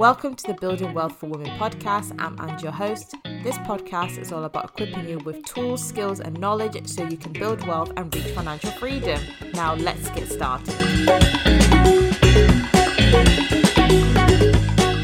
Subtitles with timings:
[0.00, 2.16] Welcome to the Building Wealth for Women podcast.
[2.18, 3.14] I'm Ange, your host.
[3.42, 7.34] This podcast is all about equipping you with tools, skills, and knowledge so you can
[7.34, 9.20] build wealth and reach financial freedom.
[9.52, 10.74] Now, let's get started.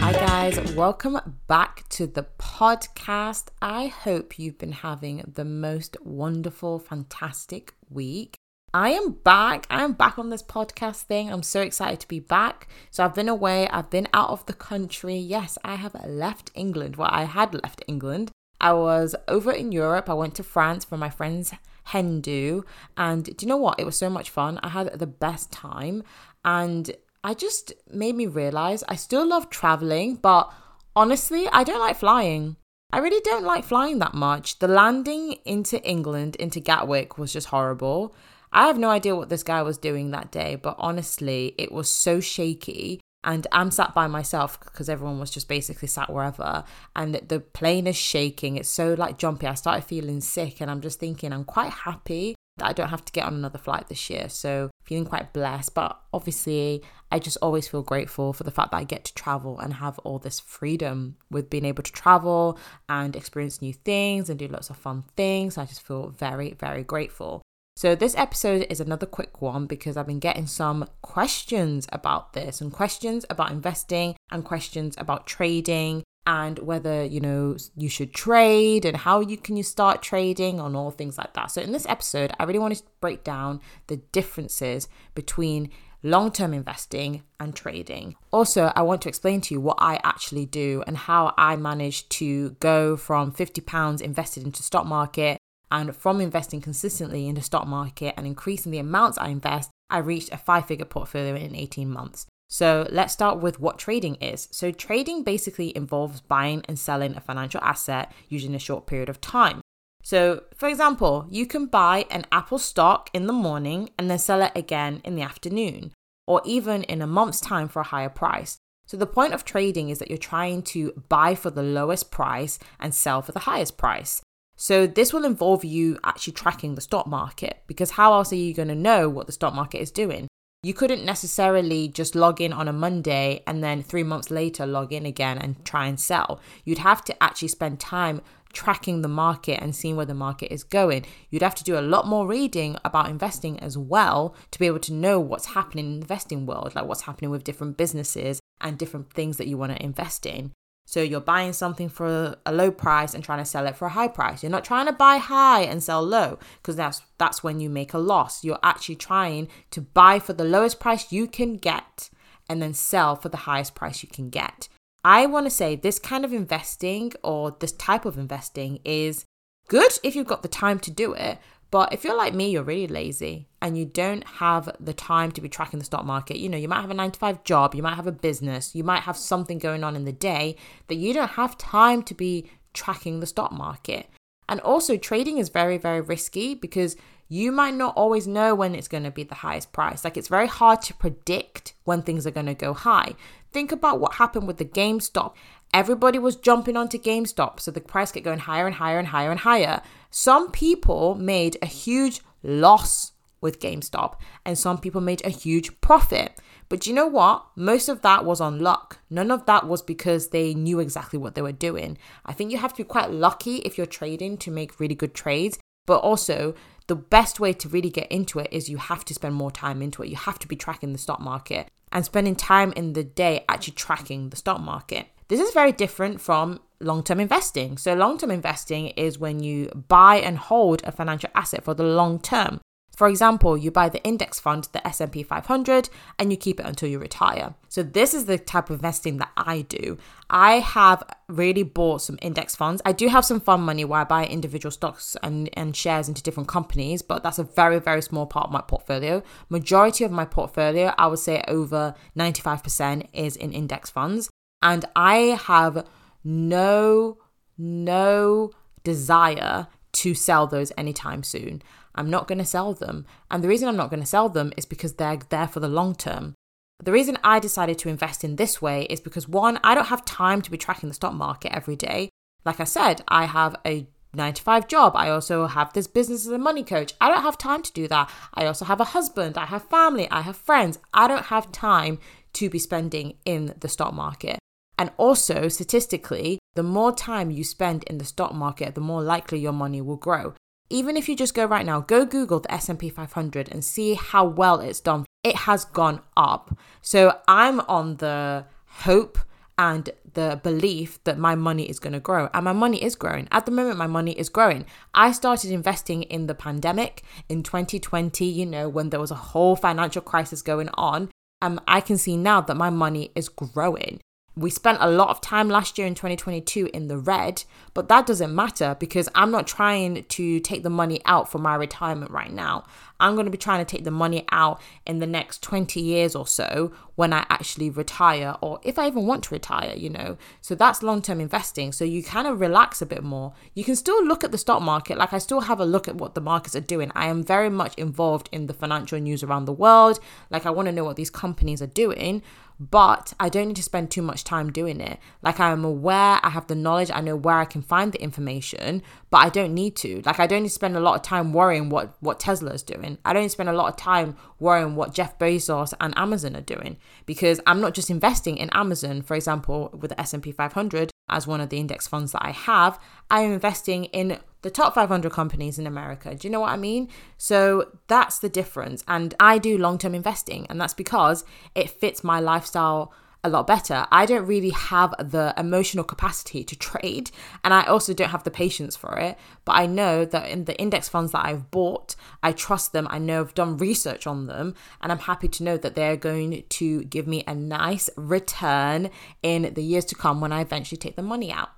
[0.00, 0.72] Hi, guys.
[0.72, 3.48] Welcome back to the podcast.
[3.60, 8.38] I hope you've been having the most wonderful, fantastic week.
[8.76, 9.66] I am back.
[9.70, 11.32] I am back on this podcast thing.
[11.32, 12.68] I'm so excited to be back.
[12.90, 15.16] So I've been away, I've been out of the country.
[15.16, 16.96] Yes, I have left England.
[16.96, 18.32] Well, I had left England.
[18.60, 20.10] I was over in Europe.
[20.10, 22.66] I went to France for my friend's hen do.
[22.98, 23.80] And do you know what?
[23.80, 24.60] It was so much fun.
[24.62, 26.02] I had the best time.
[26.44, 26.90] And
[27.24, 30.52] I just made me realize I still love traveling, but
[30.94, 32.56] honestly, I don't like flying.
[32.92, 34.58] I really don't like flying that much.
[34.58, 38.14] The landing into England, into Gatwick, was just horrible.
[38.52, 41.90] I have no idea what this guy was doing that day, but honestly, it was
[41.90, 43.00] so shaky.
[43.24, 46.62] And I'm sat by myself because everyone was just basically sat wherever.
[46.94, 48.56] And the plane is shaking.
[48.56, 49.48] It's so like jumpy.
[49.48, 50.60] I started feeling sick.
[50.60, 53.58] And I'm just thinking, I'm quite happy that I don't have to get on another
[53.58, 54.28] flight this year.
[54.28, 55.74] So feeling quite blessed.
[55.74, 59.58] But obviously, I just always feel grateful for the fact that I get to travel
[59.58, 64.38] and have all this freedom with being able to travel and experience new things and
[64.38, 65.58] do lots of fun things.
[65.58, 67.42] I just feel very, very grateful.
[67.76, 72.62] So, this episode is another quick one because I've been getting some questions about this
[72.62, 78.86] and questions about investing and questions about trading and whether you know you should trade
[78.86, 81.50] and how you can you start trading and all things like that.
[81.50, 85.68] So in this episode, I really want to break down the differences between
[86.02, 88.16] long-term investing and trading.
[88.32, 92.08] Also, I want to explain to you what I actually do and how I managed
[92.12, 95.36] to go from 50 pounds invested into stock market
[95.70, 99.98] and from investing consistently in the stock market and increasing the amounts I invest, I
[99.98, 102.26] reached a five figure portfolio in 18 months.
[102.48, 104.48] So let's start with what trading is.
[104.52, 109.20] So, trading basically involves buying and selling a financial asset using a short period of
[109.20, 109.60] time.
[110.04, 114.42] So, for example, you can buy an Apple stock in the morning and then sell
[114.42, 115.92] it again in the afternoon,
[116.28, 118.58] or even in a month's time for a higher price.
[118.86, 122.60] So, the point of trading is that you're trying to buy for the lowest price
[122.78, 124.22] and sell for the highest price.
[124.56, 128.54] So this will involve you actually tracking the stock market because how else are you
[128.54, 130.28] going to know what the stock market is doing?
[130.62, 134.92] You couldn't necessarily just log in on a Monday and then 3 months later log
[134.92, 136.40] in again and try and sell.
[136.64, 138.22] You'd have to actually spend time
[138.52, 141.04] tracking the market and seeing where the market is going.
[141.28, 144.80] You'd have to do a lot more reading about investing as well to be able
[144.80, 148.78] to know what's happening in the investing world, like what's happening with different businesses and
[148.78, 150.52] different things that you want to invest in.
[150.88, 153.90] So you're buying something for a low price and trying to sell it for a
[153.90, 154.42] high price.
[154.42, 157.92] You're not trying to buy high and sell low because that's that's when you make
[157.92, 158.44] a loss.
[158.44, 162.08] You're actually trying to buy for the lowest price you can get
[162.48, 164.68] and then sell for the highest price you can get.
[165.04, 169.24] I want to say this kind of investing or this type of investing is
[169.68, 171.38] good if you've got the time to do it,
[171.70, 175.40] but if you're like me, you're really lazy and you don't have the time to
[175.40, 177.74] be tracking the stock market, you know, you might have a nine to five job,
[177.74, 180.56] you might have a business, you might have something going on in the day
[180.88, 184.08] that you don't have time to be tracking the stock market.
[184.48, 186.96] And also, trading is very, very risky because
[187.28, 190.04] you might not always know when it's going to be the highest price.
[190.04, 193.16] Like, it's very hard to predict when things are going to go high.
[193.52, 195.34] Think about what happened with the GameStop.
[195.74, 199.30] Everybody was jumping onto GameStop, so the price kept going higher and higher and higher
[199.30, 199.82] and higher.
[200.10, 206.40] Some people made a huge loss with GameStop, and some people made a huge profit.
[206.68, 207.46] But you know what?
[207.54, 208.98] Most of that was on luck.
[209.10, 211.98] None of that was because they knew exactly what they were doing.
[212.24, 215.14] I think you have to be quite lucky if you're trading to make really good
[215.14, 216.54] trades, but also
[216.88, 219.82] the best way to really get into it is you have to spend more time
[219.82, 220.08] into it.
[220.08, 223.74] You have to be tracking the stock market and spending time in the day actually
[223.74, 225.06] tracking the stock market.
[225.28, 227.78] This is very different from long term investing.
[227.78, 231.84] So, long term investing is when you buy and hold a financial asset for the
[231.84, 232.60] long term.
[232.96, 236.88] For example, you buy the index fund, the S&P 500, and you keep it until
[236.88, 237.54] you retire.
[237.68, 239.98] So this is the type of investing that I do.
[240.30, 242.80] I have really bought some index funds.
[242.86, 246.22] I do have some fund money where I buy individual stocks and, and shares into
[246.22, 249.22] different companies, but that's a very, very small part of my portfolio.
[249.50, 254.30] Majority of my portfolio, I would say over 95% is in index funds.
[254.62, 255.86] And I have
[256.24, 257.18] no,
[257.56, 258.50] no
[258.84, 261.62] desire to sell those anytime soon.
[261.94, 263.06] I'm not going to sell them.
[263.30, 265.68] And the reason I'm not going to sell them is because they're there for the
[265.68, 266.34] long term.
[266.82, 270.04] The reason I decided to invest in this way is because one, I don't have
[270.04, 272.10] time to be tracking the stock market every day.
[272.44, 274.92] Like I said, I have a nine to five job.
[274.94, 276.92] I also have this business as a money coach.
[277.00, 278.10] I don't have time to do that.
[278.34, 280.78] I also have a husband, I have family, I have friends.
[280.92, 281.98] I don't have time
[282.34, 284.38] to be spending in the stock market.
[284.78, 289.38] And also, statistically, the more time you spend in the stock market, the more likely
[289.38, 290.34] your money will grow.
[290.68, 294.24] Even if you just go right now, go Google the S&P 500 and see how
[294.24, 295.06] well it's done.
[295.22, 296.56] It has gone up.
[296.82, 299.18] So I'm on the hope
[299.58, 302.28] and the belief that my money is going to grow.
[302.34, 303.28] And my money is growing.
[303.30, 304.66] At the moment, my money is growing.
[304.92, 309.56] I started investing in the pandemic in 2020, you know, when there was a whole
[309.56, 311.10] financial crisis going on.
[311.40, 314.00] And I can see now that my money is growing.
[314.38, 318.06] We spent a lot of time last year in 2022 in the red, but that
[318.06, 322.30] doesn't matter because I'm not trying to take the money out for my retirement right
[322.30, 322.64] now.
[323.00, 326.14] I'm going to be trying to take the money out in the next 20 years
[326.14, 330.16] or so when I actually retire, or if I even want to retire, you know.
[330.40, 331.72] So that's long term investing.
[331.72, 333.34] So you kind of relax a bit more.
[333.54, 334.96] You can still look at the stock market.
[334.96, 336.90] Like I still have a look at what the markets are doing.
[336.94, 339.98] I am very much involved in the financial news around the world.
[340.30, 342.22] Like I want to know what these companies are doing
[342.58, 344.98] but I don't need to spend too much time doing it.
[345.22, 348.02] Like I am aware, I have the knowledge, I know where I can find the
[348.02, 350.02] information, but I don't need to.
[350.04, 352.62] Like I don't need to spend a lot of time worrying what what Tesla is
[352.62, 352.98] doing.
[353.04, 356.76] I don't spend a lot of time worrying what Jeff Bezos and Amazon are doing
[357.04, 361.40] because I'm not just investing in Amazon, for example, with the S&P 500 as one
[361.40, 362.80] of the index funds that I have,
[363.10, 366.14] I am investing in the top 500 companies in America.
[366.14, 366.88] Do you know what I mean?
[367.18, 368.84] So that's the difference.
[368.86, 371.24] And I do long term investing, and that's because
[371.56, 372.94] it fits my lifestyle
[373.24, 373.88] a lot better.
[373.90, 377.10] I don't really have the emotional capacity to trade,
[377.42, 379.18] and I also don't have the patience for it.
[379.44, 382.86] But I know that in the index funds that I've bought, I trust them.
[382.88, 386.44] I know I've done research on them, and I'm happy to know that they're going
[386.48, 388.90] to give me a nice return
[389.24, 391.48] in the years to come when I eventually take the money out.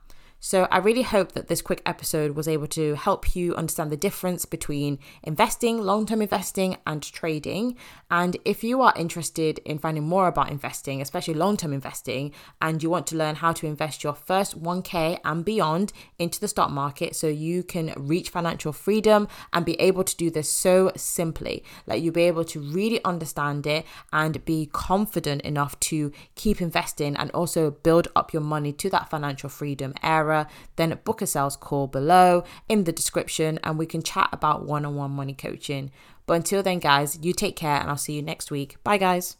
[0.41, 3.97] So, I really hope that this quick episode was able to help you understand the
[3.97, 7.77] difference between investing, long term investing, and trading.
[8.09, 12.33] And if you are interested in finding more about investing, especially long term investing,
[12.63, 16.47] and you want to learn how to invest your first 1K and beyond into the
[16.47, 20.93] stock market so you can reach financial freedom and be able to do this so
[20.95, 26.63] simply, like you'll be able to really understand it and be confident enough to keep
[26.63, 29.93] investing and also build up your money to that financial freedom
[30.77, 34.85] then book a sales call below in the description and we can chat about one
[34.85, 35.91] on one money coaching.
[36.27, 38.77] But until then, guys, you take care and I'll see you next week.
[38.85, 39.37] Bye, guys.